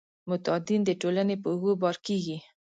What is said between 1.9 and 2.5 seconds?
کیږي.